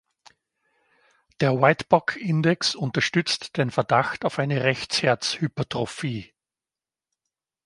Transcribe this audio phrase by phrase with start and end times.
[1.41, 6.33] Der Whitebock-Index unterstützt den Verdacht auf eine Rechtsherz-Hypertrophie.